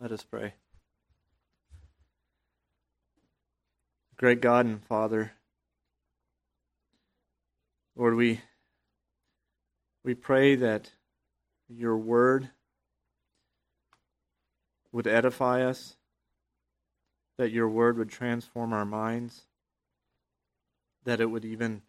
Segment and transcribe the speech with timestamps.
[0.00, 0.54] Let us pray.
[4.16, 5.32] Great God and Father,
[7.96, 8.40] Lord, we
[10.04, 10.92] we pray that
[11.68, 12.50] your word
[14.92, 15.96] would edify us,
[17.36, 19.46] that your word would transform our minds,
[21.04, 21.82] that it would even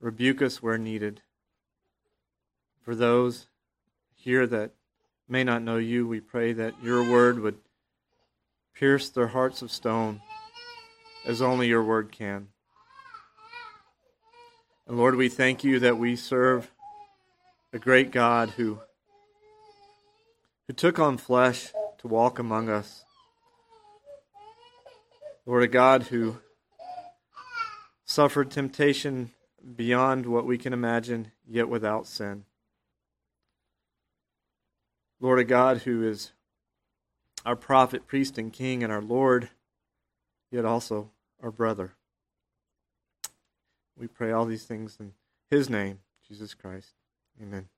[0.00, 1.20] rebuke us where needed.
[2.80, 3.48] For those
[4.14, 4.70] here that
[5.28, 7.56] may not know you, we pray that your word would
[8.74, 10.20] pierce their hearts of stone
[11.26, 12.48] as only your word can.
[14.86, 16.70] And Lord, we thank you that we serve
[17.72, 18.80] a great God who,
[20.66, 23.04] who took on flesh to walk among us.
[25.46, 26.38] Lord, a God who
[28.04, 29.30] suffered temptation
[29.74, 32.44] beyond what we can imagine, yet without sin.
[35.20, 36.32] Lord, a God who is
[37.46, 39.50] our prophet, priest, and king, and our Lord,
[40.50, 41.10] yet also
[41.42, 41.94] our brother.
[43.96, 45.12] We pray all these things in
[45.48, 46.94] his name, Jesus Christ.
[47.40, 47.68] Amen.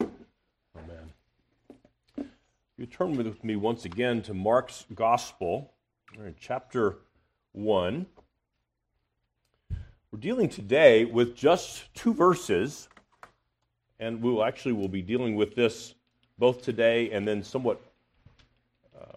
[0.00, 1.12] Amen.
[2.78, 5.72] You turn with me once again to Mark's Gospel,
[6.40, 6.98] chapter
[7.52, 8.06] 1.
[10.12, 12.88] We're dealing today with just two verses,
[13.98, 15.94] and we will actually will be dealing with this
[16.38, 17.80] both today and then somewhat
[18.96, 19.16] uh,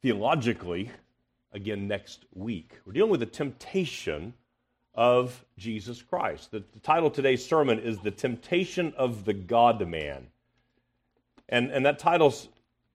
[0.00, 0.90] theologically
[1.52, 2.80] again next week.
[2.86, 4.32] We're dealing with the temptation
[4.94, 6.50] of Jesus Christ.
[6.50, 10.28] The, the title of today's sermon is The Temptation of the God Man.
[11.50, 12.48] And, and that title's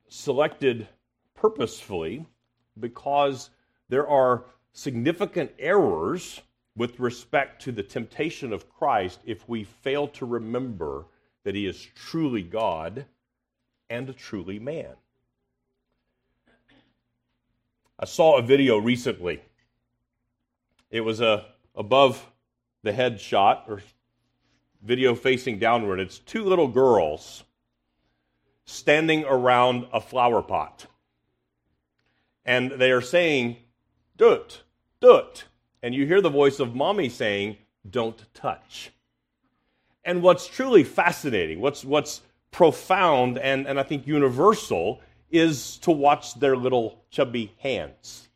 [0.07, 0.87] selected
[1.35, 2.25] purposefully
[2.79, 3.51] because
[3.89, 6.41] there are significant errors
[6.77, 11.05] with respect to the temptation of Christ if we fail to remember
[11.43, 13.05] that he is truly God
[13.89, 14.93] and truly man.
[17.99, 19.41] I saw a video recently.
[20.91, 22.23] It was a above
[22.83, 23.81] the head shot or
[24.83, 25.99] video facing downward.
[25.99, 27.43] It's two little girls
[28.65, 30.85] standing around a flower pot.
[32.45, 33.57] And they are saying,
[34.15, 34.61] Do it,
[35.01, 35.45] do it
[35.81, 37.57] and you hear the voice of mommy saying,
[37.89, 38.91] Don't touch.
[40.03, 42.21] And what's truly fascinating, what's, what's
[42.51, 48.29] profound and, and I think universal, is to watch their little chubby hands.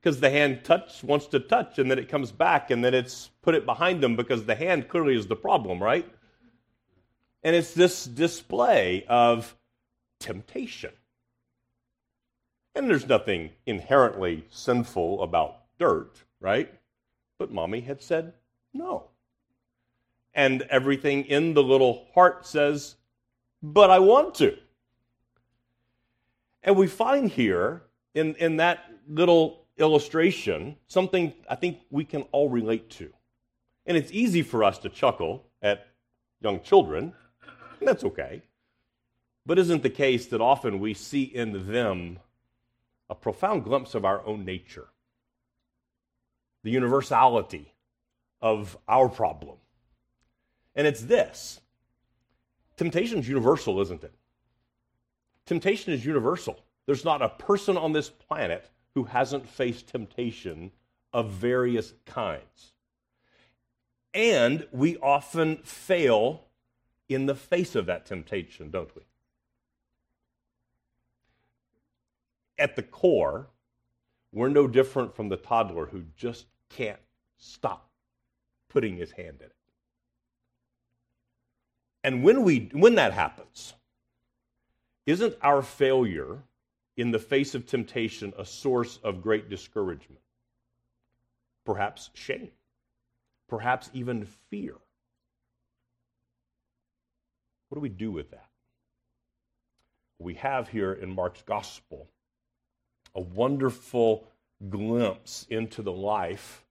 [0.00, 3.30] Because the hand touch wants to touch, and then it comes back, and then it's
[3.42, 6.08] put it behind them because the hand clearly is the problem, right?
[7.42, 9.56] And it's this display of
[10.20, 10.92] temptation.
[12.74, 16.72] And there's nothing inherently sinful about dirt right?
[17.38, 18.34] But mommy had said
[18.72, 19.04] no.
[20.34, 22.96] And everything in the little heart says,
[23.62, 24.56] but I want to.
[26.62, 27.82] And we find here
[28.14, 33.12] in, in that little illustration something I think we can all relate to.
[33.86, 35.86] And it's easy for us to chuckle at
[36.40, 37.14] young children,
[37.78, 38.42] and that's okay.
[39.46, 42.18] But isn't the case that often we see in them
[43.08, 44.88] a profound glimpse of our own nature?
[46.68, 47.72] The universality
[48.42, 49.56] of our problem.
[50.74, 51.60] And it's this
[52.76, 54.12] temptation is universal, isn't it?
[55.46, 56.60] Temptation is universal.
[56.84, 60.70] There's not a person on this planet who hasn't faced temptation
[61.14, 62.74] of various kinds.
[64.12, 66.44] And we often fail
[67.08, 69.02] in the face of that temptation, don't we?
[72.58, 73.48] At the core,
[74.32, 77.00] we're no different from the toddler who just can't
[77.38, 77.88] stop
[78.68, 79.52] putting his hand in it.
[82.04, 83.74] And when, we, when that happens,
[85.06, 86.38] isn't our failure
[86.96, 90.20] in the face of temptation a source of great discouragement?
[91.64, 92.50] Perhaps shame,
[93.48, 94.74] perhaps even fear.
[97.68, 98.48] What do we do with that?
[100.18, 102.08] We have here in Mark's gospel
[103.14, 104.26] a wonderful
[104.68, 106.64] glimpse into the life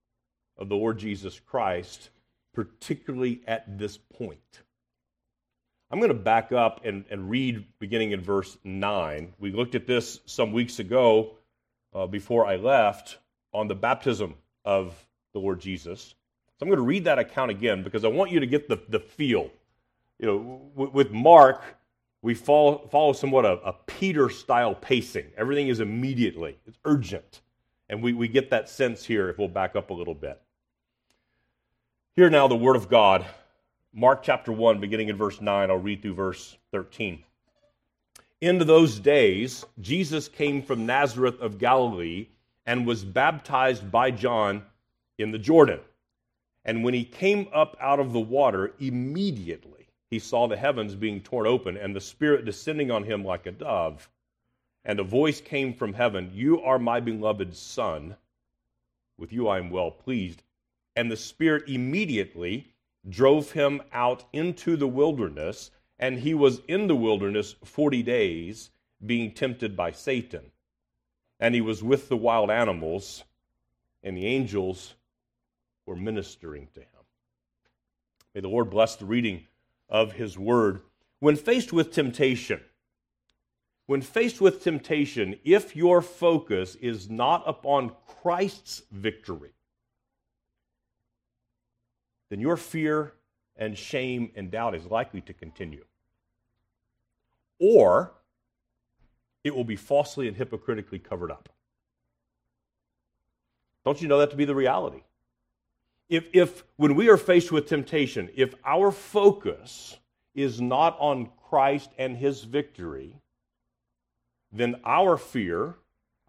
[0.58, 2.10] of the Lord Jesus Christ,
[2.54, 4.62] particularly at this point.
[5.90, 9.34] I'm going to back up and, and read beginning in verse 9.
[9.40, 11.36] We looked at this some weeks ago
[11.94, 13.20] uh, before I left
[13.54, 14.36] on the baptism
[14.66, 14.94] of
[15.34, 16.16] the Lord Jesus.
[16.58, 18.82] So I'm going to read that account again because I want you to get the,
[18.90, 19.50] the feel.
[20.20, 21.64] You know, w- with Mark,
[22.22, 25.28] we follow, follow somewhat a, a Peter style pacing.
[25.38, 27.42] Everything is immediately, it's urgent.
[27.90, 30.42] And we, we get that sense here if we'll back up a little bit.
[32.16, 33.26] Here now the word of God
[33.98, 37.24] Mark chapter 1, beginning in verse 9, I'll read through verse 13.
[38.42, 42.28] In those days, Jesus came from Nazareth of Galilee
[42.68, 44.62] and was baptized by John
[45.18, 45.80] in the Jordan.
[46.64, 51.22] And when he came up out of the water, immediately he saw the heavens being
[51.22, 54.08] torn open and the Spirit descending on him like a dove.
[54.88, 58.16] And a voice came from heaven You are my beloved Son.
[59.18, 60.42] With you I am well pleased.
[60.96, 62.74] And the Spirit immediately
[63.08, 68.72] drove him out into the wilderness, and he was in the wilderness 40 days,
[69.06, 70.52] being tempted by Satan.
[71.40, 73.26] And he was with the wild animals,
[74.02, 74.96] and the angels
[75.86, 76.88] were ministering to him.
[78.34, 79.44] May the Lord bless the reading
[79.90, 80.82] of his word.
[81.20, 82.62] When faced with temptation,
[83.88, 89.52] when faced with temptation, if your focus is not upon Christ's victory,
[92.30, 93.14] then your fear
[93.56, 95.86] and shame and doubt is likely to continue.
[97.60, 98.12] Or
[99.46, 101.48] it will be falsely and hypocritically covered up.
[103.86, 105.04] Don't you know that to be the reality?
[106.10, 109.98] If, if when we are faced with temptation, if our focus
[110.36, 113.16] is not on Christ and his victory,
[114.52, 115.76] then our fear,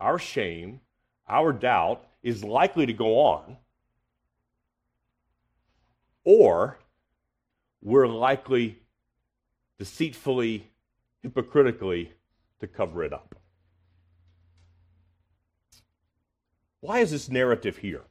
[0.01, 0.81] our shame,
[1.29, 3.57] our doubt is likely to go on
[6.25, 6.79] or
[7.81, 8.79] we're likely
[9.79, 10.69] deceitfully,
[11.23, 12.13] hypocritically
[12.61, 13.35] to cover it up.
[16.81, 18.03] Why is this narrative here?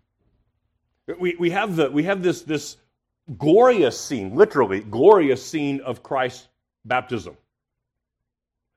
[1.19, 2.77] We, we, have, the, we have this, this
[3.37, 6.47] glorious scene, literally, glorious scene of Christ's
[6.85, 7.37] baptism.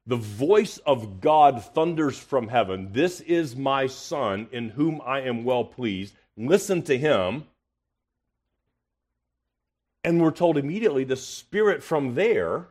[0.06, 5.44] The voice of God thunders from heaven This is my Son, in whom I am
[5.44, 6.14] well pleased.
[6.36, 7.44] Listen to him.
[10.02, 12.68] And we're told immediately the Spirit from there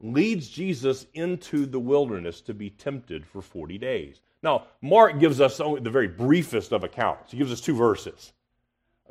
[0.00, 4.20] leads Jesus into the wilderness to be tempted for 40 days.
[4.42, 7.32] Now, Mark gives us only the very briefest of accounts.
[7.32, 8.32] He gives us two verses.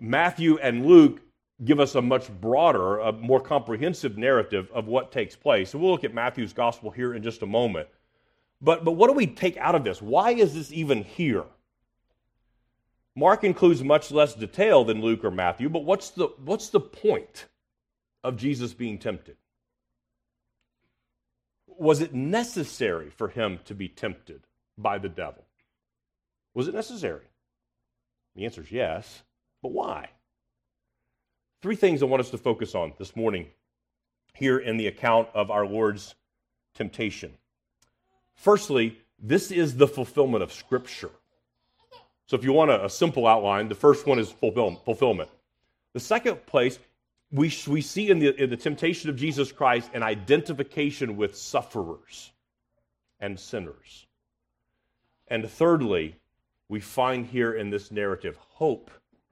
[0.02, 1.22] Matthew and Luke
[1.64, 5.70] give us a much broader, a more comprehensive narrative of what takes place.
[5.70, 7.88] So we'll look at Matthew's gospel here in just a moment.
[8.62, 10.02] But, but what do we take out of this?
[10.02, 11.46] Why is this even here?
[13.16, 17.46] Mark includes much less detail than Luke or Matthew, but what's the, what's the point
[18.24, 19.36] of Jesus being tempted?
[21.68, 24.42] Was it necessary for him to be tempted
[24.78, 25.46] by the devil?
[26.54, 27.26] Was it necessary?
[28.36, 29.24] The answer is yes,
[29.62, 30.10] but why?
[31.62, 33.48] Three things I want us to focus on this morning
[34.34, 36.16] here in the account of our Lord's
[36.74, 37.34] temptation.
[38.36, 41.12] Firstly, this is the fulfillment of Scripture.
[42.28, 45.30] So if you want a, a simple outline, the first one is fulfillment.
[45.92, 46.80] The second place,
[47.30, 52.32] we, we see in the, in the temptation of Jesus Christ an identification with sufferers
[53.20, 54.08] and sinners.
[55.28, 56.16] And thirdly,
[56.70, 58.90] we find here in this narrative hope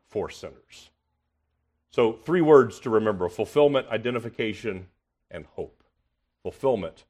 [0.10, 0.90] for sinners.
[1.98, 4.86] So, three words to remember fulfillment, identification,
[5.32, 5.84] and hope.
[6.44, 7.06] Fulfillment,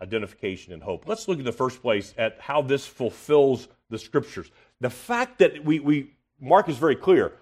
[0.00, 1.08] identification, and hope.
[1.08, 4.52] Let's look in the first place at how this fulfills the scriptures.
[4.80, 7.32] The fact that we, we Mark is very clear.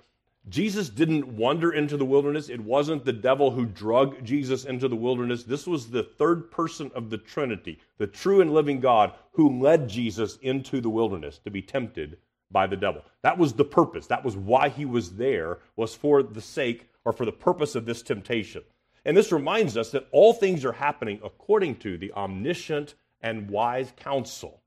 [0.49, 2.49] Jesus didn't wander into the wilderness.
[2.49, 5.45] It wasn't the devil who drug Jesus into the wilderness.
[5.45, 9.87] This was the third person of the Trinity, the true and living God, who led
[9.87, 12.17] Jesus into the wilderness to be tempted
[12.51, 13.03] by the devil.
[13.23, 14.07] That was the purpose.
[14.07, 17.87] That was why he was there, was for the sake or for the purpose of
[17.87, 18.63] this temptation.
[19.05, 23.93] And this reminds us that all things are happening according to the omniscient and wise
[23.97, 24.61] counsel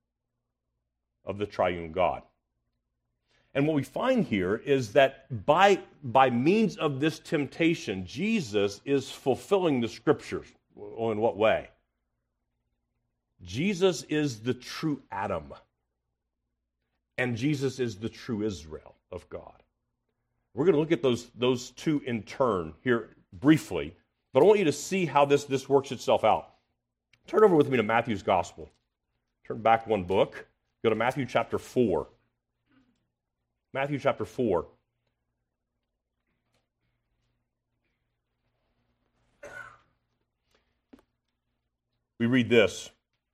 [1.25, 2.24] of the triune God.
[3.56, 9.12] And what we find here is that by, by means of this temptation, Jesus is
[9.12, 10.48] fulfilling the scriptures.
[10.75, 11.70] In what way?
[13.44, 15.54] Jesus is the true Adam,
[17.17, 19.63] and Jesus is the true Israel of God.
[20.53, 23.96] We're going to look at those, those two in turn here briefly,
[24.34, 26.50] but I want you to see how this, this works itself out.
[27.27, 28.70] Turn over with me to Matthew's Gospel.
[29.46, 30.48] Turn back one book.
[30.84, 32.08] Go to Matthew chapter 4.
[33.74, 34.65] Matthew chapter 4.
[42.20, 42.89] We read this,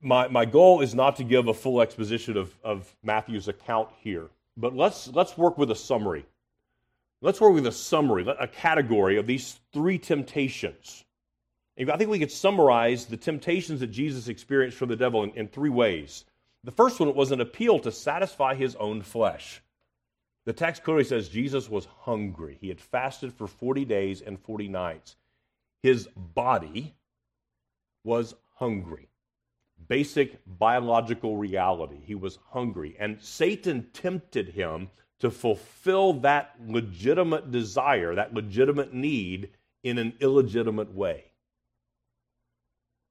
[0.00, 4.28] my, my goal is not to give a full exposition of, of Matthew's account here,
[4.56, 6.24] but let's, let's work with a summary.
[7.20, 11.04] Let's work with a summary, a category of these three temptations.
[11.78, 15.48] I think we could summarize the temptations that Jesus experienced from the devil in, in
[15.48, 16.24] three ways.
[16.64, 19.62] The first one was an appeal to satisfy his own flesh.
[20.44, 22.56] The text clearly says Jesus was hungry.
[22.60, 25.16] He had fasted for 40 days and 40 nights.
[25.82, 26.94] His body
[28.02, 29.08] was hungry
[29.88, 31.98] basic biological reality.
[32.04, 32.96] He was hungry.
[32.98, 34.90] And Satan tempted him
[35.20, 39.50] to fulfill that legitimate desire, that legitimate need,
[39.82, 41.24] in an illegitimate way.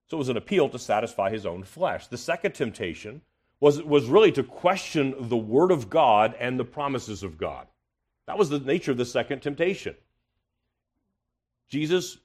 [0.10, 2.07] So it was an appeal to satisfy his own flesh.
[2.07, 3.22] The second temptation
[3.60, 7.67] was, was really to question the Word of God and the promises of God.
[8.27, 9.96] That was the nature of the second temptation.
[11.69, 12.17] Jesus,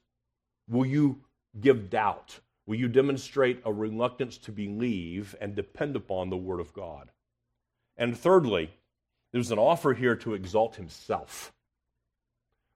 [0.69, 1.19] will you
[1.59, 2.39] give doubt?
[2.65, 7.11] Will you demonstrate a reluctance to believe and depend upon the Word of God?
[7.97, 8.71] And thirdly,
[9.31, 11.53] there's an offer here to exalt himself.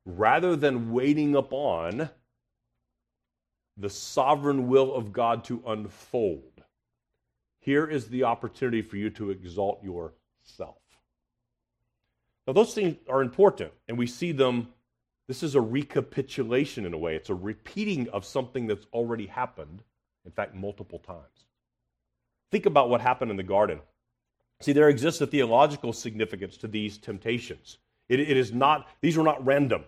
[0.05, 2.09] Rather than waiting upon
[3.77, 6.63] the sovereign will of God to unfold,
[7.59, 10.81] here is the opportunity for you to exalt yourself.
[12.45, 14.69] Now, those things are important, and we see them
[15.27, 17.15] this is a recapitulation in a way.
[17.15, 19.83] It's a repeating of something that's already happened,
[20.25, 21.45] in fact, multiple times.
[22.49, 23.81] Think about what happened in the garden.
[24.61, 27.77] See, there exists a theological significance to these temptations.
[28.07, 29.83] It, it is not, these were not random.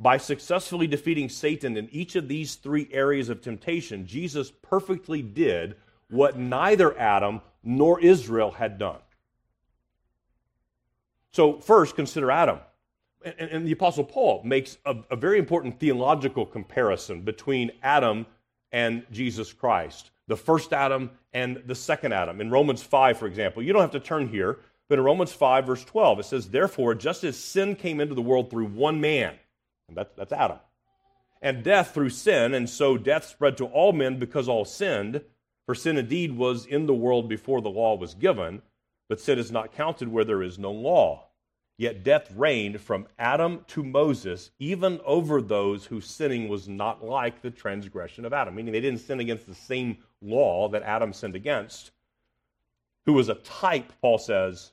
[0.00, 5.76] By successfully defeating Satan in each of these three areas of temptation, Jesus perfectly did
[6.10, 8.98] what neither Adam nor Israel had done.
[11.30, 12.58] So, first, consider Adam
[13.24, 18.26] and, and the Apostle Paul makes a, a very important theological comparison between Adam
[18.72, 22.40] and Jesus Christ, the first Adam and the second Adam.
[22.40, 25.66] In Romans 5, for example, you don't have to turn here, but in Romans 5,
[25.66, 29.34] verse 12, it says, Therefore, just as sin came into the world through one man,
[29.88, 30.58] and that's, that's Adam,
[31.40, 35.22] and death through sin, and so death spread to all men because all sinned,
[35.66, 38.62] for sin indeed was in the world before the law was given,
[39.08, 41.26] but sin is not counted where there is no law.
[41.78, 47.40] Yet death reigned from Adam to Moses, even over those whose sinning was not like
[47.40, 51.34] the transgression of Adam, meaning they didn't sin against the same law that Adam sinned
[51.34, 51.90] against,
[53.06, 54.72] who was a type, Paul says,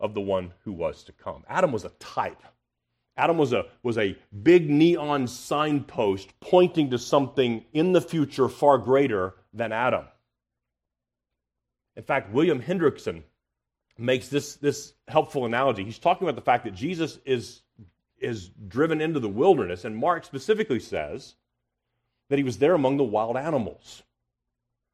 [0.00, 1.44] of the one who was to come.
[1.48, 2.42] Adam was a type.
[3.16, 8.78] Adam was a, was a big neon signpost pointing to something in the future far
[8.78, 10.04] greater than Adam.
[11.96, 13.22] In fact, William Hendriksen
[13.98, 15.84] makes this, this helpful analogy.
[15.84, 17.62] He's talking about the fact that Jesus is,
[18.18, 21.34] is driven into the wilderness, and Mark specifically says
[22.28, 24.02] that he was there among the wild animals.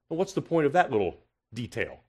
[0.09, 1.17] Well, what's the point of that little
[1.55, 2.01] detail?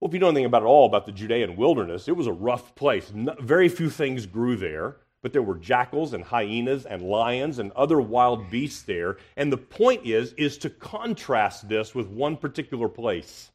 [0.00, 2.32] Well, if you know anything about it all about the Judean wilderness, it was a
[2.32, 3.12] rough place.
[3.40, 8.00] very few things grew there, but there were jackals and hyenas and lions and other
[8.00, 9.18] wild beasts there.
[9.36, 13.50] And the point is, is to contrast this with one particular place,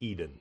[0.00, 0.40] Eden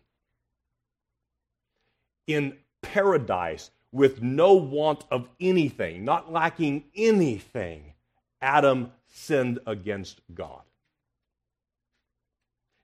[2.28, 7.94] in paradise with no want of anything, not lacking anything,
[8.42, 10.62] Adam sinned against God.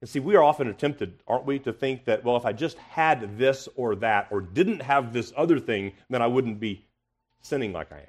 [0.02, 2.78] And see, we are often tempted, aren't we, to think that, well, if I just
[2.78, 6.86] had this or that, or didn't have this other thing, then I wouldn't be
[7.42, 8.08] sinning like I am.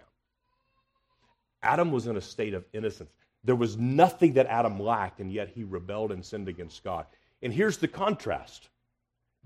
[1.62, 3.10] Adam was in a state of innocence.
[3.44, 7.06] There was nothing that Adam lacked, and yet he rebelled and sinned against God.
[7.42, 8.68] And here's the contrast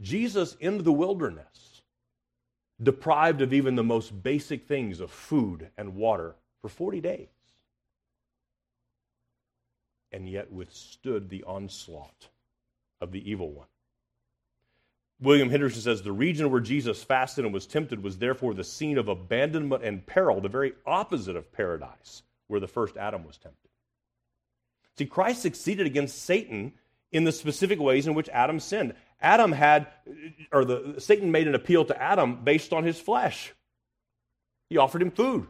[0.00, 1.77] Jesus in the wilderness
[2.82, 7.28] deprived of even the most basic things of food and water for 40 days,
[10.12, 12.28] and yet withstood the onslaught
[13.00, 13.66] of the evil one.
[15.20, 18.98] William Hendriksen says the region where Jesus fasted and was tempted was therefore the scene
[18.98, 23.68] of abandonment and peril, the very opposite of paradise, where the first Adam was tempted.
[24.96, 26.72] See, Christ succeeded against Satan
[27.10, 28.94] in the specific ways in which Adam sinned.
[29.20, 29.88] Adam had,
[30.52, 33.52] or the Satan made an appeal to Adam based on his flesh.
[34.70, 35.46] He offered him food.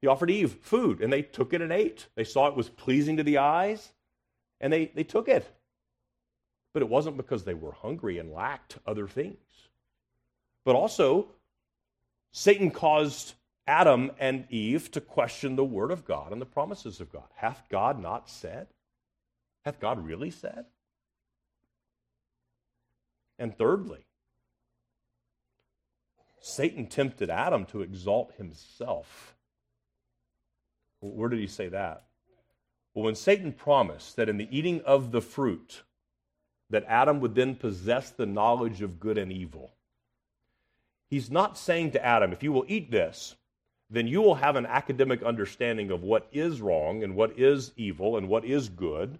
[0.00, 2.08] He offered Eve food, and they took it and ate.
[2.16, 3.92] They saw it was pleasing to the eyes,
[4.60, 5.46] and they, they took it.
[6.74, 9.36] But it wasn't because they were hungry and lacked other things.
[10.64, 11.28] But also,
[12.32, 13.34] Satan caused
[13.66, 17.28] Adam and Eve to question the word of God and the promises of God.
[17.36, 18.66] Hath God not said?
[19.64, 20.64] Hath God really said?
[23.42, 24.06] And thirdly,
[26.40, 29.34] Satan tempted Adam to exalt himself.
[31.00, 32.04] Where did he say that?
[32.94, 35.82] Well, when Satan promised that in the eating of the fruit,
[36.70, 39.72] that Adam would then possess the knowledge of good and evil.
[41.10, 43.34] He's not saying to Adam, if you will eat this,
[43.90, 48.16] then you will have an academic understanding of what is wrong and what is evil
[48.16, 49.18] and what is good.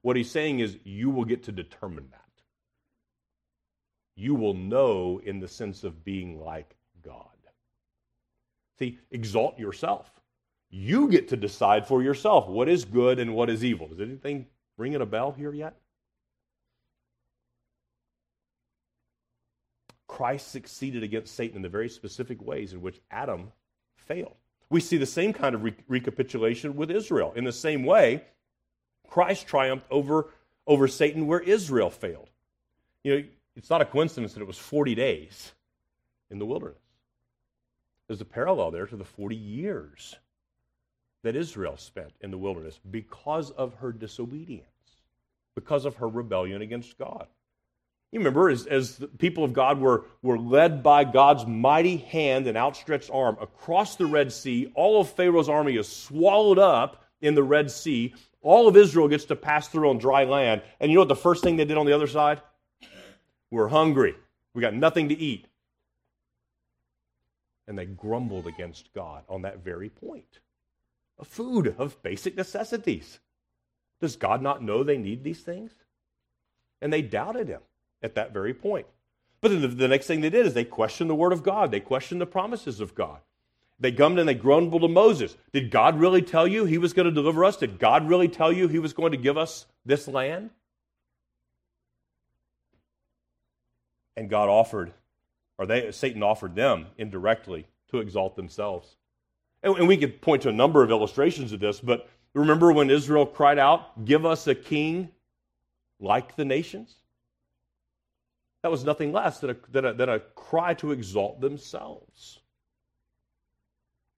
[0.00, 2.29] What he's saying is, you will get to determine that.
[4.20, 7.24] You will know in the sense of being like God.
[8.78, 10.10] See, exalt yourself.
[10.68, 13.88] You get to decide for yourself what is good and what is evil.
[13.90, 14.44] Is anything
[14.76, 15.74] ringing a bell here yet?
[20.06, 23.52] Christ succeeded against Satan in the very specific ways in which Adam
[23.96, 24.36] failed.
[24.68, 27.32] We see the same kind of re- recapitulation with Israel.
[27.36, 28.22] In the same way,
[29.08, 30.28] Christ triumphed over,
[30.66, 32.28] over Satan where Israel failed.
[33.02, 33.24] You know,
[33.56, 35.52] it's not a coincidence that it was 40 days
[36.30, 36.78] in the wilderness.
[38.06, 40.16] There's a parallel there to the 40 years
[41.22, 44.66] that Israel spent in the wilderness because of her disobedience,
[45.54, 47.26] because of her rebellion against God.
[48.12, 52.48] You remember, as, as the people of God were, were led by God's mighty hand
[52.48, 57.36] and outstretched arm across the Red Sea, all of Pharaoh's army is swallowed up in
[57.36, 58.14] the Red Sea.
[58.42, 60.62] All of Israel gets to pass through on dry land.
[60.80, 62.40] And you know what the first thing they did on the other side?
[63.50, 64.14] We're hungry.
[64.54, 65.46] We got nothing to eat.
[67.66, 70.40] And they grumbled against God on that very point
[71.18, 73.20] of food, of basic necessities.
[74.00, 75.72] Does God not know they need these things?
[76.80, 77.60] And they doubted him
[78.02, 78.86] at that very point.
[79.40, 81.80] But then the, next thing they did is they questioned the word of God, they
[81.80, 83.18] questioned the promises of God.
[83.78, 85.36] They gummed and they grumbled to Moses.
[85.52, 87.56] Did God really tell you he was going to deliver us?
[87.56, 90.50] Did God really tell you he was going to give us this land?
[94.16, 94.92] And God offered,
[95.58, 98.96] or they, Satan offered them indirectly to exalt themselves.
[99.62, 102.90] And, and we could point to a number of illustrations of this, but remember when
[102.90, 105.10] Israel cried out, Give us a king
[105.98, 106.94] like the nations?
[108.62, 112.40] That was nothing less than a, than a, than a cry to exalt themselves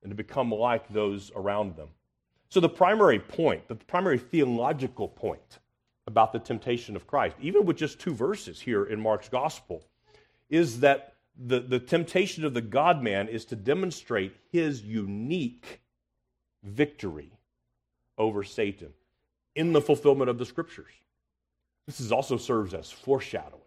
[0.02, 1.88] and to become like those around them.
[2.48, 5.60] So, the primary point, the primary theological point
[6.06, 9.84] about the temptation of Christ, even with just two verses here in Mark's gospel,
[10.50, 15.80] is that the, the temptation of the God man is to demonstrate his unique
[16.62, 17.32] victory
[18.18, 18.92] over Satan
[19.54, 20.92] in the fulfillment of the scriptures.
[21.86, 23.60] This is also serves as foreshadowing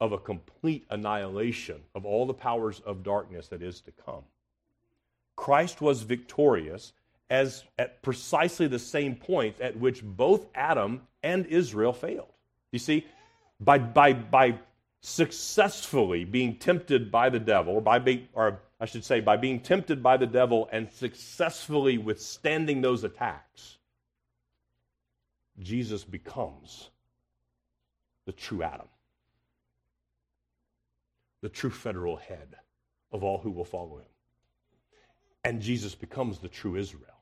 [0.00, 4.22] of a complete annihilation of all the powers of darkness that is to come.
[5.36, 6.92] Christ was victorious
[7.30, 12.32] as at precisely the same point at which both Adam and Israel failed.
[12.72, 13.06] You see,
[13.60, 14.58] by, by, by
[15.00, 19.60] successfully being tempted by the devil, or by being, or I should say, by being
[19.60, 23.78] tempted by the devil and successfully withstanding those attacks,
[25.58, 26.90] Jesus becomes
[28.26, 28.88] the true Adam
[31.40, 32.56] the true federal head
[33.12, 34.06] of all who will follow him.
[35.44, 37.19] And Jesus becomes the true Israel,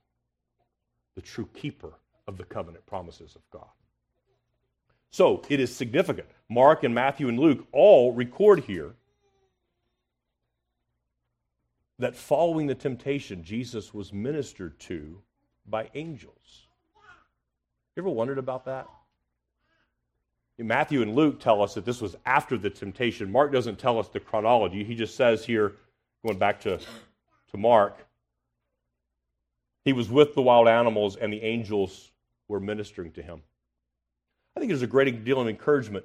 [1.19, 1.95] the true keeper
[2.29, 3.67] of the covenant promises of God.
[5.11, 6.29] So it is significant.
[6.49, 8.95] Mark and Matthew and Luke all record here
[11.99, 15.21] that following the temptation, Jesus was ministered to
[15.67, 16.69] by angels.
[17.97, 18.87] You ever wondered about that?
[20.57, 23.33] Matthew and Luke tell us that this was after the temptation.
[23.33, 24.85] Mark doesn't tell us the chronology.
[24.85, 25.73] He just says here,
[26.25, 28.08] going back to, to Mark,
[29.89, 32.13] he was with the wild animals and the angels
[32.47, 33.43] were ministering to him.
[34.55, 36.05] I think there's a great deal of encouragement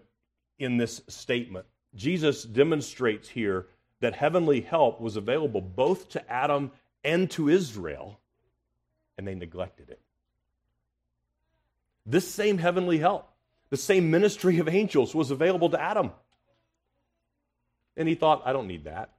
[0.58, 1.66] in this statement.
[1.94, 3.68] Jesus demonstrates here
[4.00, 6.72] that heavenly help was available both to Adam
[7.04, 8.20] and to Israel,
[9.18, 10.00] and they neglected it.
[12.06, 13.30] This same heavenly help
[13.70, 16.12] The same ministry of angels was available to Adam.
[17.98, 19.10] And he thought, I don't need that.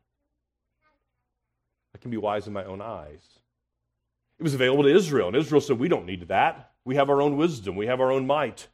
[1.92, 3.40] I can be wise in my own eyes.
[4.38, 6.72] It was available to Israel, and Israel said, We don't need that.
[6.84, 8.68] We have our own wisdom, we have our own might.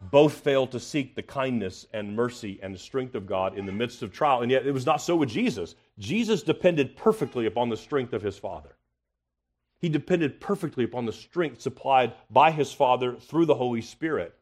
[0.00, 4.02] Both failed to seek the kindness and mercy and strength of God in the midst
[4.02, 5.74] of trial, and yet it was not so with Jesus.
[5.98, 8.76] Jesus depended perfectly upon the strength of his Father.
[9.78, 14.34] He depended perfectly upon the strength supplied by his Father through the Holy Spirit.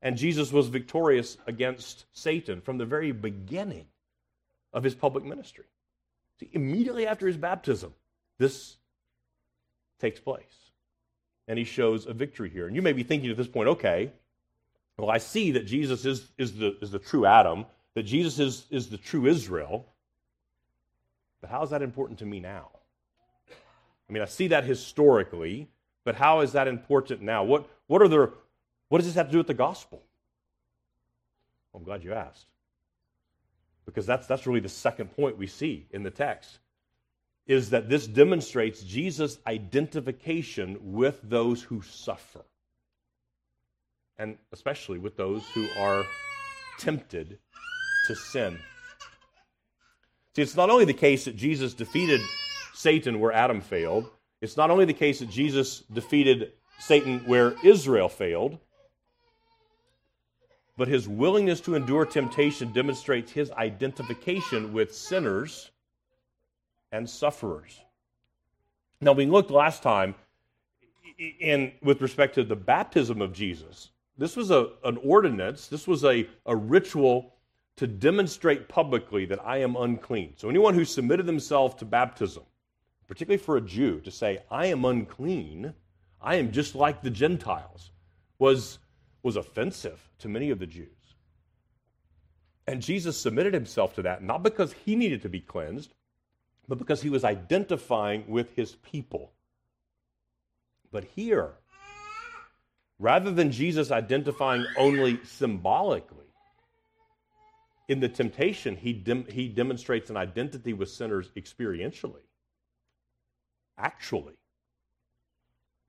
[0.00, 3.86] And Jesus was victorious against Satan from the very beginning
[4.72, 5.64] of his public ministry.
[6.40, 7.92] See, immediately after his baptism,
[8.38, 8.76] this
[9.98, 10.44] takes place.
[11.46, 12.66] And he shows a victory here.
[12.66, 14.12] And you may be thinking at this point, okay,
[14.96, 18.66] well, I see that Jesus is, is, the, is the true Adam, that Jesus is,
[18.70, 19.86] is the true Israel.
[21.40, 22.68] But how is that important to me now?
[24.08, 25.68] I mean, I see that historically,
[26.04, 27.44] but how is that important now?
[27.44, 28.32] What, what, are the,
[28.88, 30.02] what does this have to do with the gospel?
[31.74, 32.46] I'm glad you asked
[33.98, 36.60] because that's, that's really the second point we see in the text,
[37.48, 42.42] is that this demonstrates Jesus' identification with those who suffer,
[44.16, 46.04] and especially with those who are
[46.78, 47.40] tempted
[48.06, 48.56] to sin.
[50.36, 52.20] See, it's not only the case that Jesus defeated
[52.74, 54.08] Satan where Adam failed,
[54.40, 58.58] it's not only the case that Jesus defeated Satan where Israel failed,
[60.78, 65.72] but his willingness to endure temptation demonstrates his identification with sinners
[66.92, 67.80] and sufferers.
[69.00, 70.14] Now, we looked last time
[71.40, 73.90] in with respect to the baptism of Jesus.
[74.16, 77.34] This was a, an ordinance, this was a, a ritual
[77.76, 80.34] to demonstrate publicly that I am unclean.
[80.36, 82.44] So, anyone who submitted themselves to baptism,
[83.08, 85.74] particularly for a Jew, to say, I am unclean,
[86.22, 87.90] I am just like the Gentiles,
[88.38, 88.78] was
[89.28, 90.88] was offensive to many of the Jews.
[92.66, 95.92] And Jesus submitted himself to that, not because he needed to be cleansed,
[96.66, 99.32] but because he was identifying with his people.
[100.90, 101.50] But here,
[102.98, 106.24] rather than Jesus identifying only symbolically,
[107.86, 112.24] in the temptation, he, dem- he demonstrates an identity with sinners experientially,
[113.76, 114.38] actually,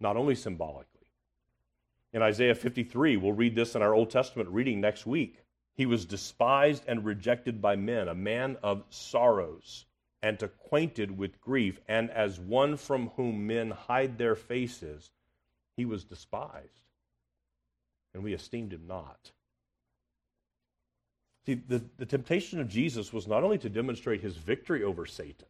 [0.02, 0.99] not only symbolically
[2.14, 3.18] in Isaiah 53.
[3.18, 5.44] We'll read this in our Old Testament reading next week.
[5.76, 9.86] He was despised and rejected by men, a man of sorrows
[10.22, 15.12] and acquainted with grief, and as one from whom men hide their faces,
[15.78, 16.84] he was despised,
[18.14, 19.32] and we esteemed him not.
[21.46, 25.48] See, the, the temptation of Jesus was not only to demonstrate his victory over Satan,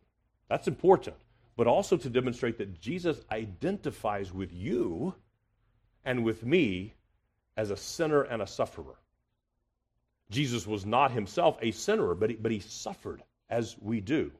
[0.47, 1.17] that's important,
[1.57, 5.15] but also to demonstrate that Jesus identifies with you
[6.05, 6.93] and with me
[7.57, 8.95] as a sinner and a sufferer.
[10.29, 14.31] Jesus was not himself a sinner, but he, but he suffered as we do.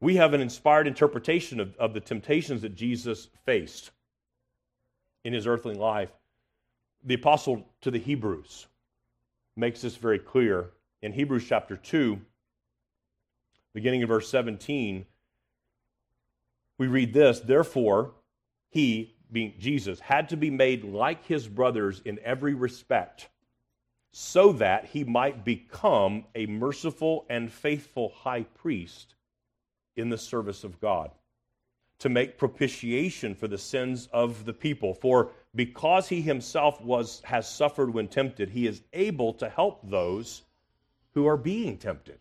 [0.00, 3.90] We have an inspired interpretation of, of the temptations that Jesus faced
[5.24, 6.10] in his earthly life.
[7.04, 8.66] The apostle to the Hebrews
[9.56, 10.70] makes this very clear.
[11.02, 12.18] In Hebrews chapter 2,
[13.74, 15.06] beginning in verse 17,
[16.78, 18.12] we read this Therefore,
[18.70, 23.28] he, being Jesus, had to be made like his brothers in every respect,
[24.10, 29.14] so that he might become a merciful and faithful high priest
[29.94, 31.10] in the service of God,
[31.98, 34.94] to make propitiation for the sins of the people.
[34.94, 40.44] For because he himself was has suffered when tempted, he is able to help those
[41.12, 42.20] who are being tempted.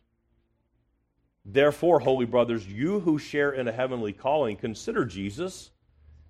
[1.45, 5.71] Therefore, holy brothers, you who share in a heavenly calling, consider Jesus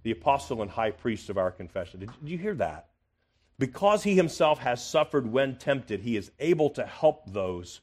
[0.06, 2.00] the apostle and high priest of our confession.
[2.00, 2.90] Did, you hear that?
[3.58, 7.82] Because he himself has suffered when tempted, he is able to help those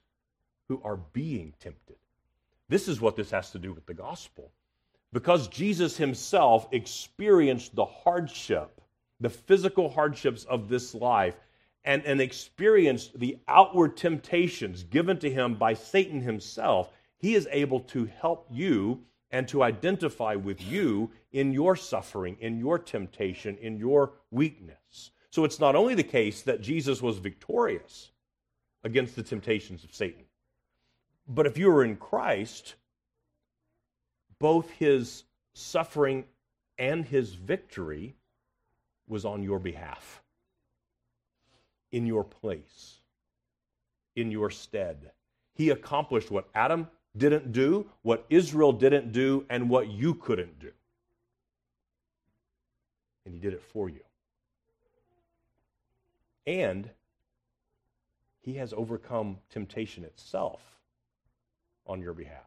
[0.69, 1.97] who are being tempted.
[2.69, 4.53] This is what this has to do with the gospel.
[5.13, 8.81] Because Jesus himself experienced the hardship,
[9.19, 11.35] the physical hardships of this life,
[11.85, 17.81] and, and experienced the outward temptations given to him by Satan himself, he is able
[17.81, 23.79] to help you and to identify with you in your suffering, in your temptation, in
[23.79, 25.11] your weakness.
[25.31, 28.11] So it's not only the case that Jesus was victorious
[28.85, 30.25] against the temptations of Satan,
[31.27, 32.75] but if you are in Christ,
[34.39, 36.25] both his suffering
[36.79, 38.15] and his victory
[39.09, 40.23] was on your behalf,
[41.91, 42.99] in your place,
[44.17, 45.13] in your stead.
[45.55, 50.73] He accomplished what Adam didn't do, what Israel didn't do, and what you couldn't do.
[53.25, 54.01] and he did it for you.
[56.47, 56.89] And
[58.41, 60.61] he has overcome temptation itself
[61.87, 62.43] on your behalf.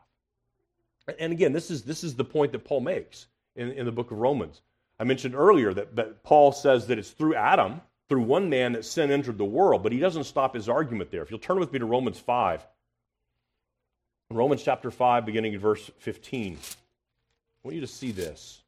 [1.19, 4.11] And again, this is, this is the point that Paul makes in, in the book
[4.11, 4.61] of Romans.
[4.99, 8.85] I mentioned earlier that, that Paul says that it's through Adam, through one man, that
[8.85, 11.21] sin entered the world, but he doesn't stop his argument there.
[11.21, 12.65] If you'll turn with me to Romans 5,
[14.31, 16.57] Romans chapter 5, beginning in verse 15.
[16.57, 16.57] I
[17.63, 18.63] want you to see this.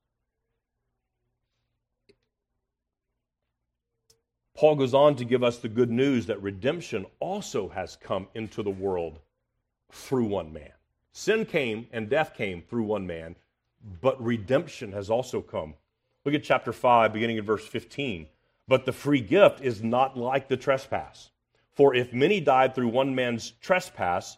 [4.56, 8.62] Paul goes on to give us the good news that redemption also has come into
[8.62, 9.20] the world
[9.91, 10.72] through one man.
[11.12, 13.36] Sin came and death came through one man,
[14.02, 15.74] but redemption has also come.
[16.24, 18.28] Look at chapter 5, beginning in verse 15.
[18.67, 21.32] But the free gift is not like the trespass.
[21.74, 24.38] For if many died through one man's trespass,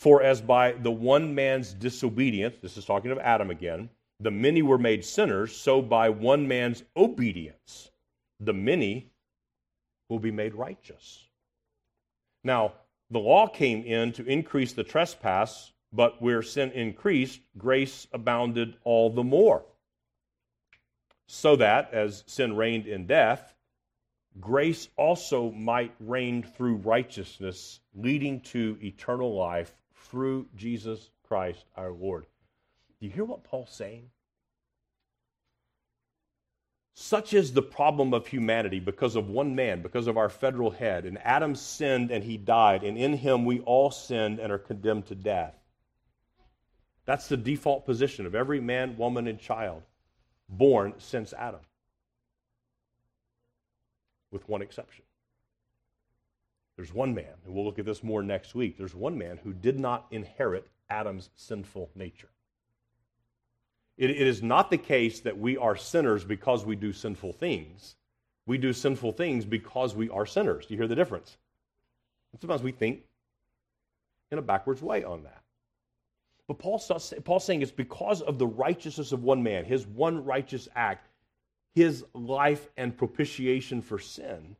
[0.00, 4.62] For as by the one man's disobedience, this is talking of Adam again, the many
[4.62, 7.90] were made sinners, so by one man's obedience,
[8.40, 9.12] the many
[10.08, 11.28] will be made righteous.
[12.42, 12.72] Now,
[13.10, 19.10] the law came in to increase the trespass, but where sin increased, grace abounded all
[19.10, 19.66] the more.
[21.26, 23.52] So that, as sin reigned in death,
[24.40, 29.74] grace also might reign through righteousness, leading to eternal life
[30.08, 32.26] through Jesus Christ our Lord.
[33.00, 34.10] Do you hear what Paul's saying?
[36.94, 41.06] Such is the problem of humanity because of one man, because of our federal head.
[41.06, 45.06] And Adam sinned and he died, and in him we all sinned and are condemned
[45.06, 45.54] to death.
[47.06, 49.82] That's the default position of every man, woman, and child
[50.48, 51.60] born since Adam,
[54.30, 55.04] with one exception.
[56.80, 58.78] There's one man, and we'll look at this more next week.
[58.78, 62.30] There's one man who did not inherit Adam's sinful nature.
[63.98, 67.96] It, it is not the case that we are sinners because we do sinful things.
[68.46, 70.64] We do sinful things because we are sinners.
[70.64, 71.36] Do you hear the difference?
[72.32, 73.02] And sometimes we think
[74.32, 75.42] in a backwards way on that.
[76.48, 76.82] But Paul,
[77.24, 81.08] Paul's saying it's because of the righteousness of one man, his one righteous act,
[81.74, 84.56] his life and propitiation for sin,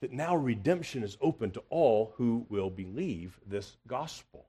[0.00, 4.46] that now redemption is open to all who will believe this gospel.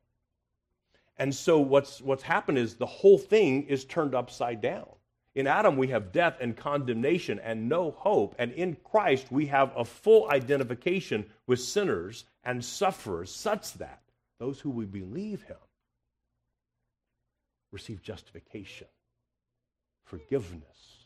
[1.17, 4.88] And so what's, what's happened is the whole thing is turned upside down.
[5.34, 8.36] In Adam, we have death and condemnation and no hope.
[8.39, 14.01] And in Christ, we have a full identification with sinners and sufferers, such that
[14.39, 15.58] those who will believe him
[17.71, 18.88] receive justification,
[20.05, 21.05] forgiveness,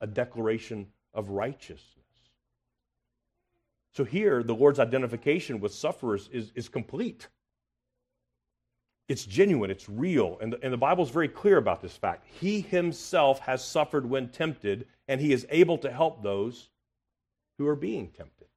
[0.00, 2.03] a declaration of righteousness.
[3.94, 7.28] So here, the Lord's identification with sufferers is, is complete.
[9.06, 10.38] It's genuine, it's real.
[10.40, 12.26] And the, and the Bible's very clear about this fact.
[12.40, 16.70] He himself has suffered when tempted, and he is able to help those
[17.58, 18.48] who are being tempted.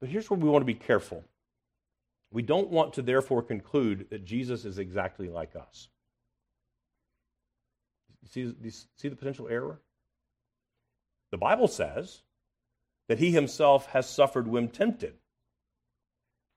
[0.00, 1.24] But here's where we want to be careful.
[2.32, 5.88] We don't want to therefore conclude that Jesus is exactly like us.
[8.22, 9.78] You see, see the potential error?
[11.32, 12.22] The Bible says
[13.08, 15.14] that he himself has suffered when tempted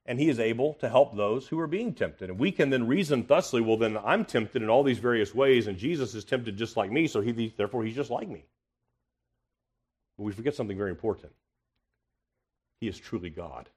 [0.05, 2.29] and he is able to help those who are being tempted.
[2.29, 5.65] And we can then reason thusly, well, then I'm tempted in all these various ways,
[5.65, 8.45] and Jesus is tempted just like me, so he, therefore he's just like me.
[10.17, 11.33] But we forget something very important.
[12.79, 13.67] He is truly God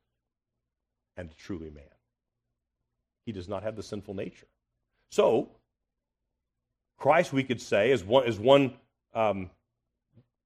[1.16, 1.84] and truly man.
[3.24, 4.46] He does not have the sinful nature.
[5.10, 5.48] So,
[6.98, 8.74] Christ, we could say, as one, as one,
[9.14, 9.50] um,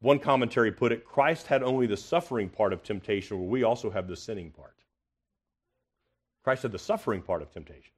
[0.03, 3.89] one commentary put it, Christ had only the suffering part of temptation, where we also
[3.89, 4.75] have the sinning part.
[6.43, 7.93] Christ had the suffering part of temptation.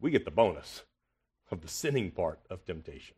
[0.00, 0.82] We get the bonus
[1.50, 3.14] of the sinning part of temptation.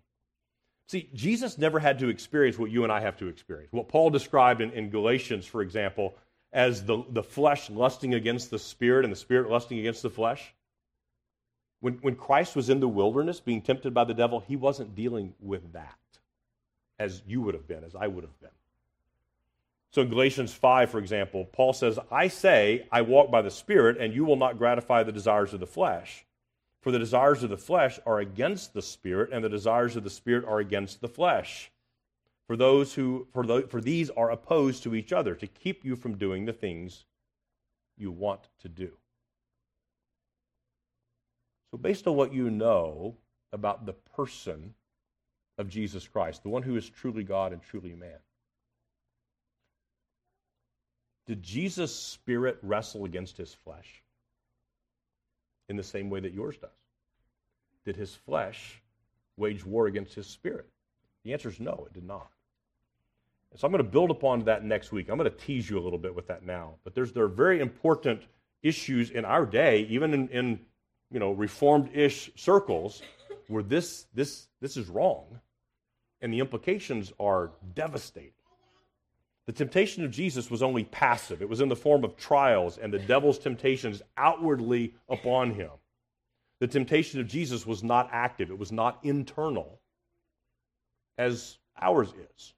[0.87, 3.73] See, Jesus never had to experience what you and I have to experience.
[3.73, 6.15] What Paul described in, in Galatians, for example,
[6.53, 10.53] as the, the flesh lusting against the spirit and the spirit lusting against the flesh.
[11.81, 15.33] When, when Christ was in the wilderness being tempted by the devil, he wasn't dealing
[15.41, 15.97] with that
[17.03, 18.51] as you would have been, as I would have been.
[19.91, 23.99] So in Galatians 5, for example, Paul says, I say, I walk by the Spirit,
[23.99, 26.25] and you will not gratify the desires of the flesh.
[26.81, 30.11] For the desires of the flesh are against the spirit, and the desires of the
[30.11, 31.71] spirit are against the flesh.
[32.49, 35.95] For those who for, the, for these are opposed to each other to keep you
[35.95, 37.05] from doing the things
[37.97, 38.91] you want to do.
[41.71, 43.15] So based on what you know
[43.53, 44.75] about the person
[45.63, 48.19] of Jesus Christ, the one who is truly God and truly man.
[51.27, 54.03] Did Jesus' spirit wrestle against his flesh?
[55.73, 56.71] in the same way that yours does?
[57.85, 58.81] Did his flesh
[59.37, 60.69] wage war against his spirit?
[61.25, 62.29] The answer is no, it did not.
[63.51, 65.09] And so I'm going to build upon that next week.
[65.09, 66.75] I'm going to tease you a little bit with that now.
[66.85, 68.23] But there's, there are very important
[68.63, 70.61] issues in our day, even in, in
[71.11, 73.03] you know, reformed-ish circles,
[73.49, 75.41] where this, this, this is wrong.
[76.23, 78.33] And the implications are devastating.
[79.47, 82.93] The temptation of Jesus was only passive, it was in the form of trials and
[82.93, 85.71] the devil's temptations outwardly upon him.
[86.61, 89.81] The temptation of Jesus was not active, it was not internal,
[91.19, 92.55] as ours is.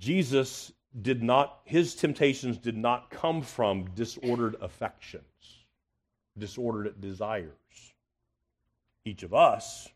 [0.00, 5.22] Jesus did not, his temptations did not come from disordered affections,
[6.36, 7.54] disordered desires.
[9.04, 9.88] Each of us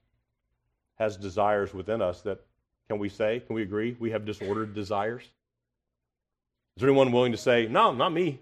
[0.99, 2.41] has desires within us that
[2.89, 5.23] can we say, can we agree, we have disordered desires?
[5.23, 8.41] Is there anyone willing to say, no, not me?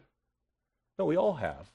[0.98, 1.70] No, we all have,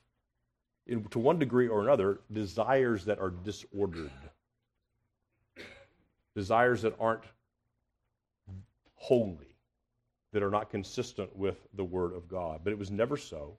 [0.85, 4.11] in, to one degree or another, desires that are disordered,
[6.35, 7.23] desires that aren't
[8.95, 9.55] holy,
[10.33, 12.61] that are not consistent with the Word of God.
[12.63, 13.57] But it was never so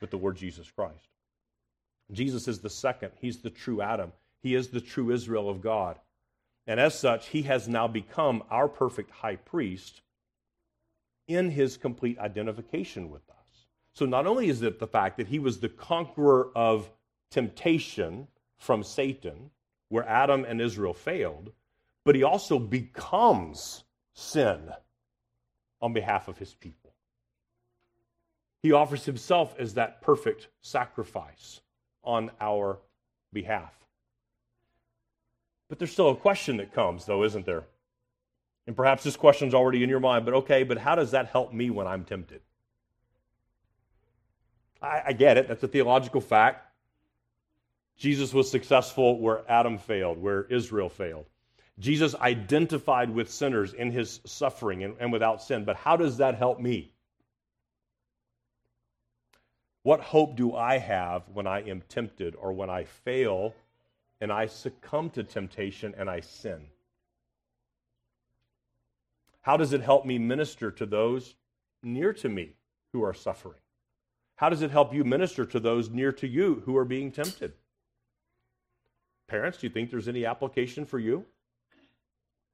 [0.00, 1.08] with the Lord Jesus Christ.
[2.12, 5.98] Jesus is the second, He's the true Adam, He is the true Israel of God.
[6.66, 10.02] And as such, he has now become our perfect high priest
[11.26, 13.66] in his complete identification with us.
[13.94, 16.90] So not only is it the fact that he was the conqueror of
[17.30, 19.50] temptation from Satan,
[19.88, 21.52] where Adam and Israel failed,
[22.04, 24.70] but he also becomes sin
[25.80, 26.94] on behalf of his people.
[28.62, 31.60] He offers himself as that perfect sacrifice
[32.04, 32.78] on our
[33.32, 33.72] behalf.
[35.72, 37.64] But there's still a question that comes, though, isn't there?
[38.66, 41.50] And perhaps this question's already in your mind, but okay, but how does that help
[41.50, 42.42] me when I'm tempted?
[44.82, 45.48] I, I get it.
[45.48, 46.66] That's a theological fact.
[47.96, 51.24] Jesus was successful where Adam failed, where Israel failed.
[51.78, 55.64] Jesus identified with sinners in his suffering and, and, without sin.
[55.64, 56.92] But how does that help me?
[59.84, 63.54] What hope do I have when I am tempted or when I fail
[64.22, 66.66] and I succumb to temptation and I sin?
[69.40, 71.34] How does it help me minister to those
[71.82, 72.52] near to me
[72.92, 73.58] who are suffering?
[74.36, 77.52] How does it help you minister to those near to you who are being tempted?
[79.26, 81.24] Parents, do you think there's any application for you?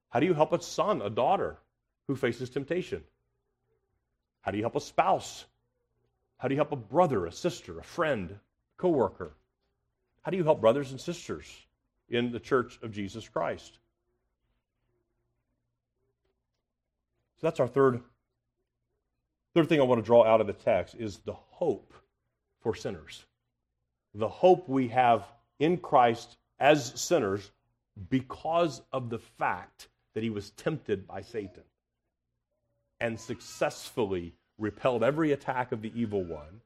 [0.09, 1.59] How do you help a son, a daughter
[2.07, 3.03] who faces temptation?
[4.41, 5.45] How do you help a spouse?
[6.39, 9.33] How do you help a brother, a sister, a friend, a coworker?
[10.21, 11.45] How do you help brothers and sisters
[12.09, 13.79] in the church of Jesus Christ?
[17.39, 18.01] So that's our third
[19.53, 21.93] third thing I want to draw out of the text is the hope
[22.61, 23.25] for sinners.
[24.13, 25.25] The hope we have
[25.59, 27.51] in Christ as sinners
[28.09, 31.63] because of the fact that he was tempted by Satan
[32.99, 36.61] and successfully repelled every attack of the evil one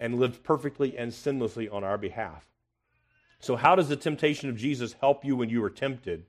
[0.00, 2.44] and lived perfectly and sinlessly on our behalf.
[3.40, 6.24] So, how does the temptation of Jesus help you when you are tempted?